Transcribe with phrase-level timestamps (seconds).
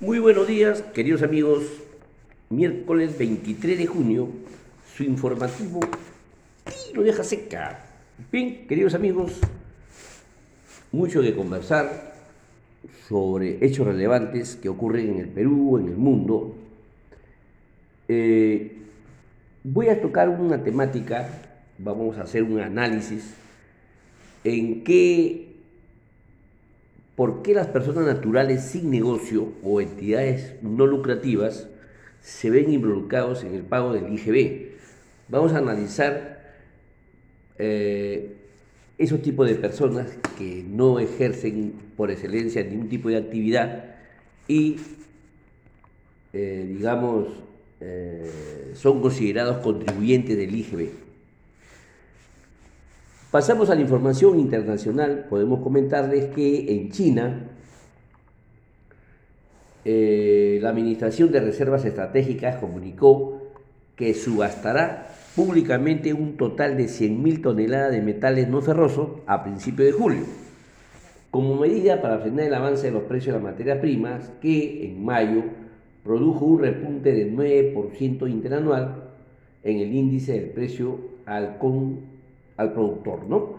[0.00, 1.62] Muy buenos días, queridos amigos.
[2.50, 4.28] Miércoles 23 de junio,
[4.92, 5.78] su informativo
[6.92, 7.84] lo deja seca.
[8.32, 9.38] Bien, queridos amigos,
[10.90, 12.12] mucho de conversar
[13.08, 16.56] sobre hechos relevantes que ocurren en el Perú, en el mundo.
[18.08, 18.76] Eh,
[19.62, 21.28] voy a tocar una temática,
[21.78, 23.32] vamos a hacer un análisis
[24.42, 25.43] en qué
[27.16, 31.68] ¿Por qué las personas naturales sin negocio o entidades no lucrativas
[32.20, 34.72] se ven involucrados en el pago del IGB?
[35.28, 36.54] Vamos a analizar
[37.58, 38.34] eh,
[38.98, 43.94] esos tipos de personas que no ejercen por excelencia ningún tipo de actividad
[44.48, 44.76] y,
[46.32, 47.28] eh, digamos,
[47.80, 51.03] eh, son considerados contribuyentes del IGB.
[53.34, 55.26] Pasamos a la información internacional.
[55.28, 57.48] Podemos comentarles que en China
[59.84, 63.42] eh, la Administración de Reservas Estratégicas comunicó
[63.96, 69.92] que subastará públicamente un total de 100.000 toneladas de metales no ferrosos a principios de
[69.94, 70.22] julio,
[71.32, 75.04] como medida para frenar el avance de los precios de las materias primas, que en
[75.04, 75.42] mayo
[76.04, 79.10] produjo un repunte del 9% interanual
[79.64, 82.13] en el índice del precio al con
[82.56, 83.26] al productor.
[83.26, 83.58] ¿no?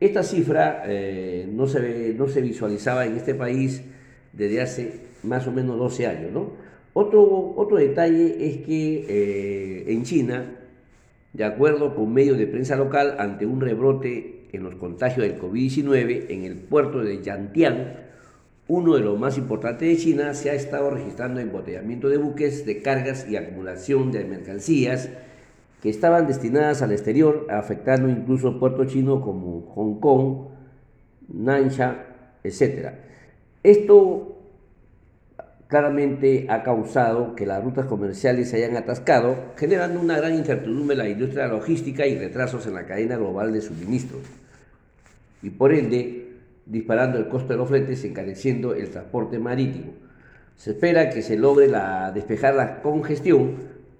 [0.00, 3.82] Esta cifra eh, no, se, no se visualizaba en este país
[4.32, 6.32] desde hace más o menos 12 años.
[6.32, 6.52] ¿no?
[6.92, 10.58] Otro, otro detalle es que eh, en China,
[11.32, 16.26] de acuerdo con medios de prensa local, ante un rebrote en los contagios del COVID-19
[16.30, 18.10] en el puerto de Yantian,
[18.66, 22.82] uno de los más importantes de China, se ha estado registrando embotellamiento de buques de
[22.82, 25.10] cargas y acumulación de mercancías
[25.80, 30.48] que estaban destinadas al exterior, afectando incluso puertos chinos como Hong Kong,
[31.28, 32.06] Nansha,
[32.44, 32.92] etc.
[33.62, 34.36] Esto
[35.70, 40.98] claramente ha causado que las rutas comerciales se hayan atascado, generando una gran incertidumbre en
[40.98, 44.18] la industria logística y retrasos en la cadena global de suministro.
[45.42, 46.32] Y por ende,
[46.66, 49.92] disparando el costo de los fletes, encareciendo el transporte marítimo.
[50.56, 53.54] Se espera que se logre la, despejar la congestión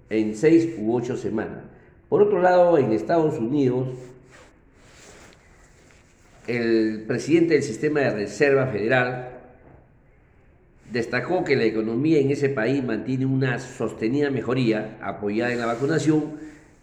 [0.09, 1.70] en seis u ocho semanas.
[2.11, 3.87] Por otro lado, en Estados Unidos,
[6.45, 9.29] el presidente del sistema de Reserva Federal
[10.91, 16.33] destacó que la economía en ese país mantiene una sostenida mejoría apoyada en la vacunación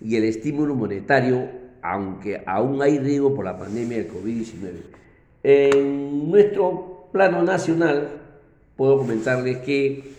[0.00, 1.46] y el estímulo monetario,
[1.82, 4.70] aunque aún hay riesgo por la pandemia del COVID-19.
[5.42, 8.08] En nuestro plano nacional,
[8.76, 10.17] puedo comentarles que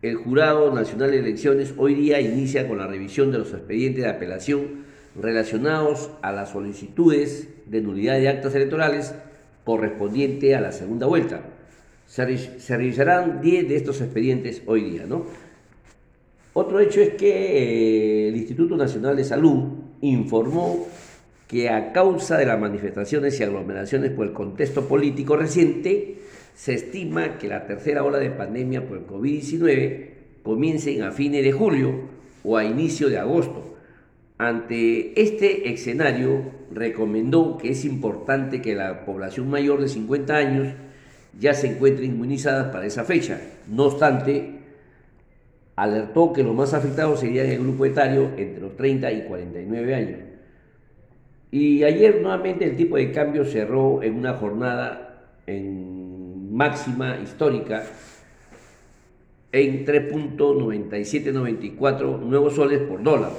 [0.00, 4.10] el Jurado Nacional de Elecciones hoy día inicia con la revisión de los expedientes de
[4.10, 4.84] apelación
[5.20, 9.14] relacionados a las solicitudes de nulidad de actas electorales
[9.64, 11.42] correspondiente a la segunda vuelta.
[12.06, 15.04] Se, revisarán 10 de estos expedientes hoy día.
[15.06, 15.26] ¿no?
[16.54, 19.64] Otro hecho es que eh, el Instituto Nacional de Salud
[20.00, 20.86] informó
[21.48, 26.18] que a causa de las manifestaciones y aglomeraciones por el contexto político reciente,
[26.58, 30.08] se estima que la tercera ola de pandemia por el COVID-19
[30.42, 32.00] comience a fines de julio
[32.42, 33.76] o a inicio de agosto.
[34.38, 40.74] Ante este escenario, recomendó que es importante que la población mayor de 50 años
[41.38, 43.40] ya se encuentre inmunizada para esa fecha.
[43.68, 44.58] No obstante,
[45.76, 50.18] alertó que los más afectados serían el grupo etario entre los 30 y 49 años.
[51.52, 55.04] Y ayer nuevamente el tipo de cambio cerró en una jornada
[55.46, 55.98] en
[56.58, 57.86] máxima histórica
[59.52, 63.30] en 3.9794 nuevos soles por dólar.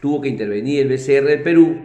[0.00, 1.76] Tuvo que intervenir el BCR de Perú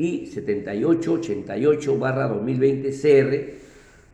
[0.00, 3.60] y 7888-2020 CR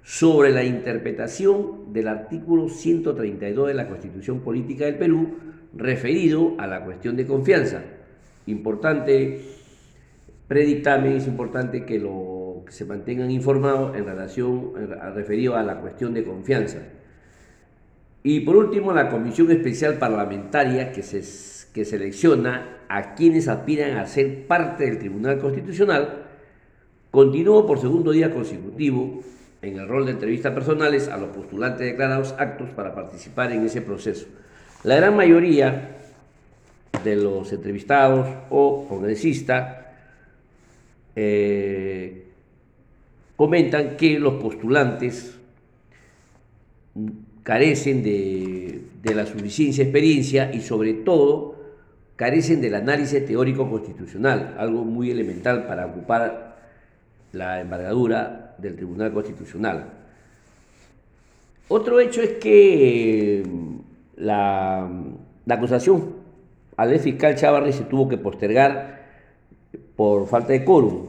[0.03, 5.37] sobre la interpretación del artículo 132 de la Constitución Política del Perú
[5.77, 7.85] referido a la cuestión de confianza.
[8.47, 9.43] Importante
[10.49, 14.73] predictamen, es importante que, lo, se mantengan informados en relación
[15.15, 16.79] referido a la cuestión de confianza.
[18.25, 21.23] Y por último, la Comisión Especial Parlamentaria que se
[21.77, 26.23] que selecciona a quienes aspiran a ser parte del Tribunal Constitucional,
[27.11, 29.23] continuó por segundo día consecutivo
[29.61, 33.83] en el rol de entrevistas personales a los postulantes declarados actos para participar en ese
[33.83, 34.27] proceso.
[34.85, 35.99] La gran mayoría
[37.05, 39.77] de los entrevistados o congresistas
[41.15, 42.25] eh,
[43.37, 45.37] comentan que los postulantes
[47.43, 51.56] carecen de, de la suficiencia experiencia y sobre todo
[52.17, 56.57] carecen del análisis teórico constitucional, algo muy elemental para ocupar
[57.33, 59.93] la embargadura del Tribunal Constitucional.
[61.69, 63.45] Otro hecho es que
[64.17, 64.89] la,
[65.49, 66.15] acusación
[66.77, 69.05] al fiscal Chávarri se tuvo que postergar
[69.95, 71.09] por falta de quórum,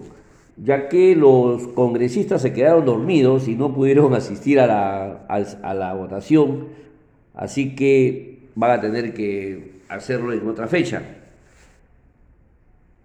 [0.57, 5.93] ya que los congresistas se quedaron dormidos y no pudieron asistir a la, a la
[5.93, 6.67] votación,
[7.33, 11.01] así que van a tener que hacerlo en otra fecha.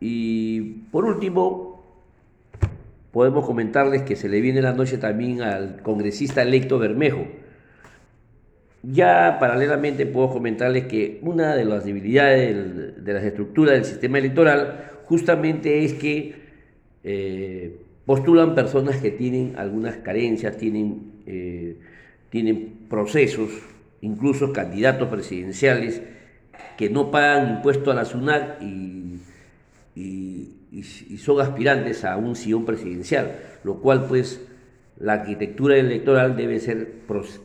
[0.01, 1.85] Y por último,
[3.13, 7.25] podemos comentarles que se le viene la noche también al congresista electo Bermejo.
[8.83, 14.91] Ya paralelamente puedo comentarles que una de las debilidades de las estructuras del sistema electoral
[15.05, 16.35] justamente es que
[17.05, 21.77] eh, postulan personas que tienen algunas carencias, tienen, eh,
[22.31, 23.51] tienen procesos,
[24.01, 26.03] incluso candidatos presidenciales
[26.77, 29.21] que no pagan impuesto a la SUNAT y,
[31.19, 34.41] son aspirantes a un sillón presidencial, lo cual pues
[34.99, 37.03] la arquitectura electoral debe ser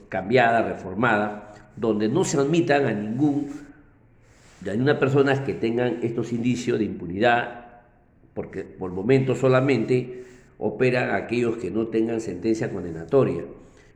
[0.09, 3.51] cambiada, reformada, donde no se admitan a ningún
[4.61, 7.81] de una personas que tengan estos indicios de impunidad,
[8.33, 10.23] porque por momento solamente
[10.57, 13.43] operan aquellos que no tengan sentencia condenatoria.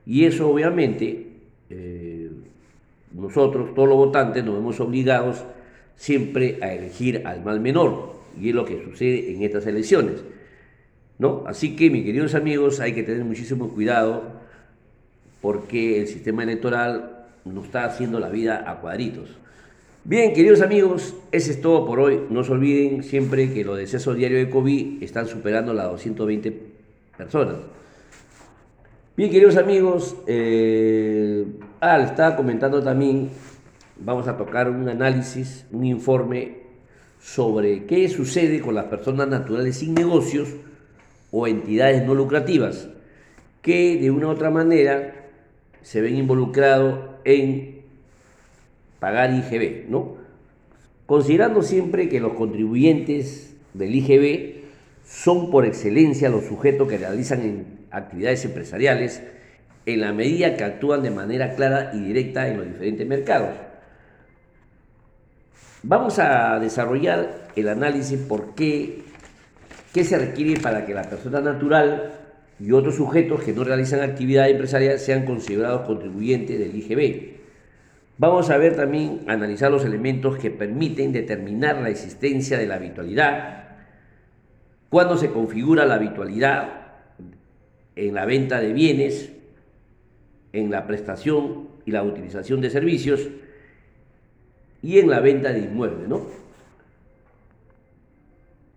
[0.05, 1.31] Y eso obviamente
[1.69, 2.31] eh,
[3.13, 5.43] nosotros, todos los votantes, nos vemos obligados
[5.95, 10.23] siempre a elegir al mal menor, y es lo que sucede en estas elecciones.
[11.19, 11.43] ¿no?
[11.45, 14.23] Así que, mis queridos amigos, hay que tener muchísimo cuidado
[15.41, 19.29] porque el sistema electoral nos está haciendo la vida a cuadritos.
[20.03, 22.21] Bien, queridos amigos, ese es todo por hoy.
[22.29, 26.53] No se olviden siempre que los decesos diarios de COVID están superando las 220
[27.15, 27.57] personas.
[29.21, 31.45] Bien, queridos amigos, eh,
[31.79, 33.29] ah, comentando también,
[33.99, 36.57] vamos a tocar un análisis, un informe
[37.21, 40.49] sobre qué sucede con las personas naturales sin negocios
[41.29, 42.89] o entidades no lucrativas
[43.61, 45.13] que de una u otra manera
[45.83, 47.83] se ven involucrados en
[48.99, 50.15] pagar IGB, ¿no?
[51.05, 54.63] Considerando siempre que los contribuyentes del IGB
[55.05, 59.21] son por excelencia los sujetos que realizan actividades empresariales
[59.85, 63.49] en la medida que actúan de manera clara y directa en los diferentes mercados.
[65.83, 69.03] Vamos a desarrollar el análisis por qué,
[69.93, 72.11] qué se requiere para que la persona natural
[72.59, 77.41] y otros sujetos que no realizan actividad empresarial sean considerados contribuyentes del IGB.
[78.19, 83.63] Vamos a ver también, analizar los elementos que permiten determinar la existencia de la habitualidad,
[84.91, 86.80] cuándo se configura la habitualidad,
[87.95, 89.31] en la venta de bienes,
[90.53, 93.27] en la prestación y la utilización de servicios
[94.81, 96.07] y en la venta de inmuebles.
[96.07, 96.25] ¿no?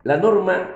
[0.03, 0.71] La norma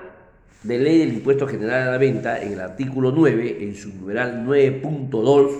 [0.63, 4.45] de ley del impuesto general a la venta en el artículo 9, en su numeral
[4.45, 5.51] 9.2,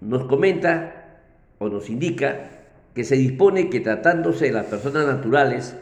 [0.00, 1.20] nos comenta
[1.58, 2.50] o nos indica
[2.94, 5.76] que se dispone que tratándose de las personas naturales,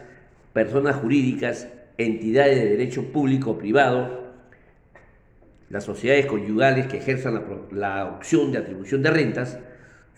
[0.53, 4.19] personas jurídicas, entidades de derecho público o privado,
[5.70, 9.58] las sociedades conyugales que ejerzan la, opción de atribución de rentas,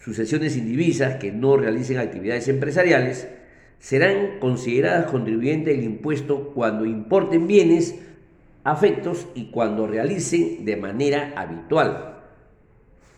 [0.03, 3.29] sucesiones indivisas que no realicen actividades empresariales,
[3.79, 7.97] serán consideradas contribuyentes del impuesto cuando importen bienes,
[8.65, 12.23] afectos y cuando realicen de manera habitual.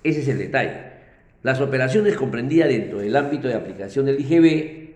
[0.03, 0.95] Ese es el detalle.
[1.43, 4.95] Las operaciones comprendidas dentro del ámbito de aplicación del IGB,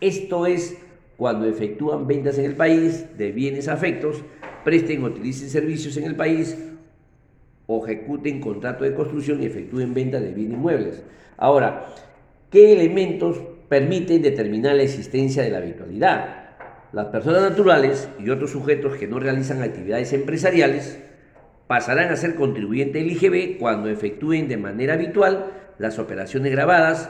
[0.00, 0.76] esto es
[1.16, 4.24] cuando efectúan ventas en el país de bienes afectos,
[4.66, 6.58] presten o utilicen servicios en el país
[7.68, 11.02] o ejecuten contrato de construcción y efectúen venta de bienes inmuebles.
[11.36, 11.86] Ahora,
[12.50, 16.46] ¿qué elementos permiten determinar la existencia de la habitualidad?
[16.92, 20.98] Las personas naturales y otros sujetos que no realizan actividades empresariales
[21.68, 27.08] pasarán a ser contribuyentes del IGB cuando efectúen de manera habitual las operaciones grabadas,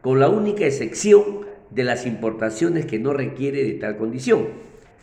[0.00, 4.48] con la única excepción de las importaciones que no requiere de tal condición.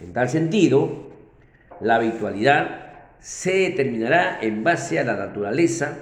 [0.01, 1.12] En tal sentido,
[1.81, 2.83] la habitualidad
[3.19, 5.97] se determinará en base a la naturaleza,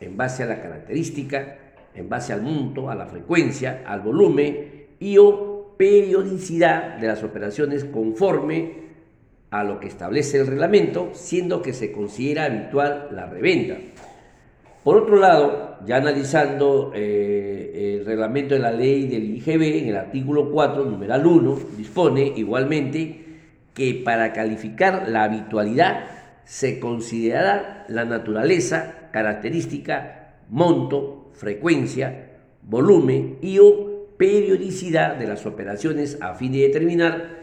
[0.00, 1.58] en base a la característica,
[1.94, 7.84] en base al monto, a la frecuencia, al volumen y o periodicidad de las operaciones
[7.84, 8.86] conforme
[9.50, 13.76] a lo que establece el reglamento, siendo que se considera habitual la reventa.
[14.84, 19.96] Por otro lado, ya analizando eh, el reglamento de la ley del IGB, en el
[19.96, 23.25] artículo 4, numeral 1, dispone igualmente
[23.76, 26.06] que para calificar la habitualidad
[26.46, 32.30] se considerará la naturaleza, característica, monto, frecuencia,
[32.62, 37.36] volumen y o periodicidad de las operaciones a fin de determinar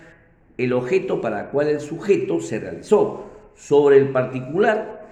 [0.57, 3.29] el objeto para el cual el sujeto se realizó.
[3.55, 5.05] Sobre el particular,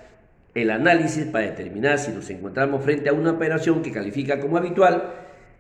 [0.56, 5.14] el análisis para determinar si nos encontramos frente a una operación que califica como habitual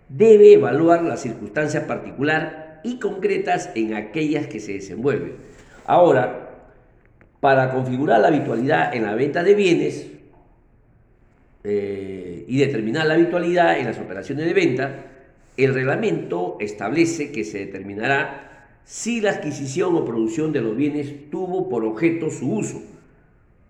[0.09, 5.50] debe evaluar la circunstancia particular y concretas en aquellas que se desenvuelven.
[5.85, 6.49] Ahora,
[7.39, 10.07] para configurar la habitualidad en la venta de bienes
[11.63, 15.05] eh, y determinar la habitualidad en las operaciones de venta,
[15.57, 21.69] el reglamento establece que se determinará si la adquisición o producción de los bienes tuvo
[21.69, 22.81] por objeto su uso,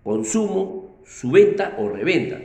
[0.02, 2.40] consumo, su venta o reventa,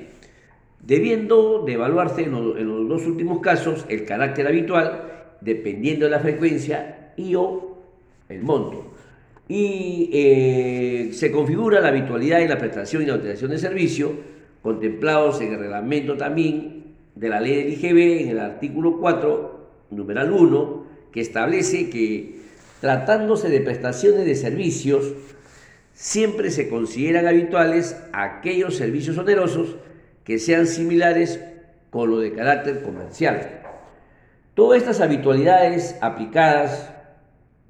[0.81, 7.13] debiendo de evaluarse en los, dos últimos casos el carácter habitual, dependiendo de la frecuencia
[7.15, 7.77] y o
[8.29, 8.96] el monto.
[9.47, 14.11] Y eh, se configura la habitualidad en la prestación y la utilización de servicio,
[14.61, 20.31] contemplados en el reglamento también de la ley del IGB, en el artículo 4, numeral
[20.31, 22.37] 1, que establece que
[22.81, 25.13] Tratándose de prestaciones de servicios,
[25.93, 29.77] siempre se consideran habituales aquellos servicios onerosos
[30.23, 31.39] que sean similares
[31.89, 33.61] con lo de carácter comercial.
[34.53, 36.91] Todas estas habitualidades aplicadas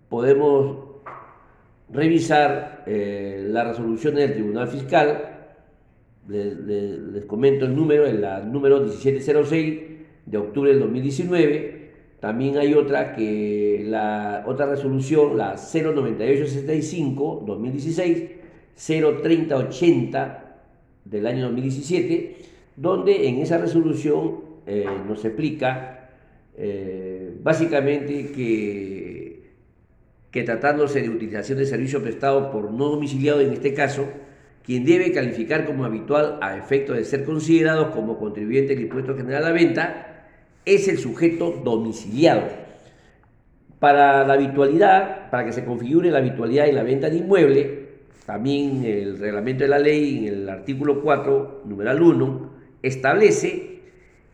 [0.10, 0.87] podemos
[1.89, 5.34] revisar eh, la resolución del Tribunal Fiscal,
[6.27, 9.79] les, comento el número, el número 1706
[10.25, 11.77] de octubre del 2019,
[12.20, 18.24] también hay otra que la otra resolución, la 09865 2016,
[18.75, 20.62] 03080
[21.06, 22.38] del año 2017,
[22.75, 26.10] donde en esa resolución eh, nos explica
[26.58, 29.06] eh, básicamente que,
[30.31, 34.07] que tratándose de utilización de servicio prestado por no domiciliado en este caso,
[34.63, 39.46] quien debe calificar como habitual a efecto de ser considerados como contribuyente del impuesto general
[39.46, 40.25] a la venta,
[40.65, 42.43] es el sujeto domiciliado.
[43.79, 47.88] Para la habitualidad, para que se configure la habitualidad en la venta de inmueble,
[48.25, 52.51] también el reglamento de la ley, en el artículo 4, numeral 1,
[52.84, 53.79] establece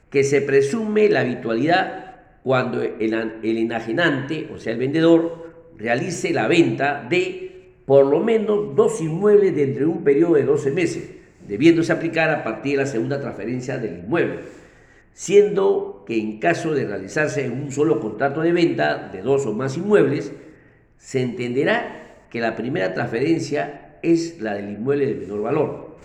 [0.09, 5.42] que se presume la habitualidad cuando el, el enajenante, o sea, el vendedor,
[5.77, 10.71] realice la venta de por lo menos dos inmuebles dentro de un periodo de 12
[10.71, 11.09] meses,
[11.47, 14.39] debiéndose aplicar a partir de la segunda transferencia del inmueble
[15.13, 19.77] siendo que en caso de realizarse un solo contrato de venta de dos o más
[19.77, 20.33] inmuebles,
[20.97, 25.97] se entenderá que la primera transferencia es la del inmueble de menor valor.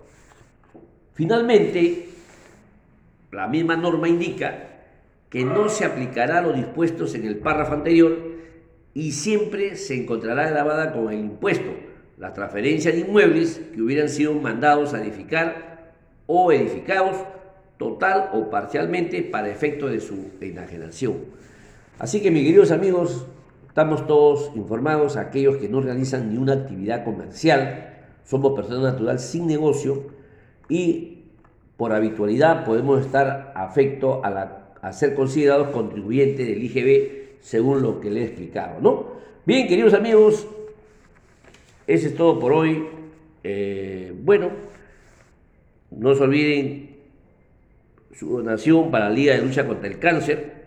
[1.15, 2.09] Finalmente,
[3.33, 4.67] la misma norma indica
[5.31, 8.28] que no se aplicará lo dispuestos en el párrafo anterior
[8.95, 11.71] y siempre se encontrará grabada con el impuesto
[12.19, 15.93] la transferencia de inmuebles que hubieran sido mandados a edificar
[16.27, 17.17] o edificados
[17.79, 21.17] total o parcialmente para efecto de su enajenación.
[21.99, 23.27] Así que mis queridos amigos,
[23.69, 29.47] estamos todos informados, aquellos que no realizan ni una actividad comercial, somos personas naturales sin
[29.47, 30.09] negocio
[30.69, 31.25] y
[31.77, 38.11] por habitualidad podemos estar afecto a, a ser considerados contribuyentes del IGB según lo que
[38.11, 39.19] le he explicado, ¿no?
[39.45, 40.47] Bien, queridos amigos,
[41.87, 42.85] eso es todo por hoy.
[43.43, 44.51] Eh, bueno,
[45.91, 46.97] no se olviden
[48.13, 50.59] su donación para la Liga de Lucha contra el Cáncer.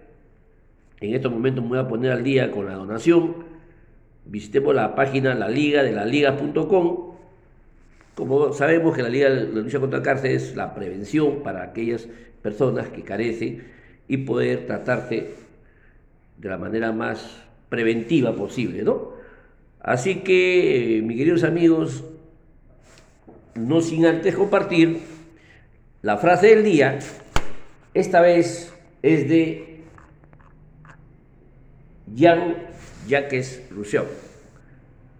[1.00, 3.36] En estos momentos me voy a poner al día con la donación.
[4.26, 6.38] Visitemos la página la liga de la.
[8.16, 12.08] Como sabemos que la Liga de Lucha contra el Cáncer es la prevención para aquellas
[12.42, 13.64] personas que carecen
[14.08, 15.41] y poder tratarse
[16.42, 19.12] de la manera más preventiva posible, ¿no?
[19.80, 22.04] Así que, eh, mis queridos amigos,
[23.54, 25.02] no sin antes compartir
[26.02, 26.98] la frase del día
[27.94, 29.84] esta vez es de
[32.16, 34.06] Jean-Jacques Rousseau.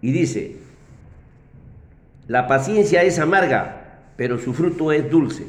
[0.00, 0.56] Y dice,
[2.26, 5.46] la paciencia es amarga, pero su fruto es dulce.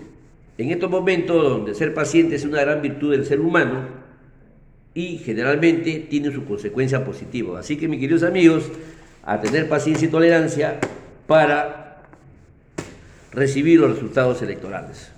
[0.59, 4.02] En estos momentos donde ser paciente es una gran virtud del ser humano
[4.93, 7.59] y generalmente tiene su consecuencia positiva.
[7.59, 8.71] Así que mis queridos amigos,
[9.23, 10.79] a tener paciencia y tolerancia
[11.27, 12.03] para
[13.31, 15.09] recibir los resultados electorales.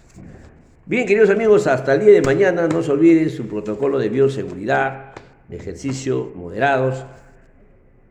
[0.85, 5.13] Bien, queridos amigos, hasta el día de mañana no se olviden su protocolo de bioseguridad,
[5.47, 7.03] de ejercicio moderados.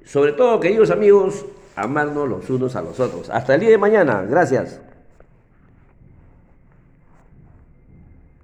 [0.05, 3.31] Sobre todo, queridos amigos, amarnos los unos a los otros.
[3.31, 4.23] Hasta el día de mañana.
[4.29, 4.81] Gracias.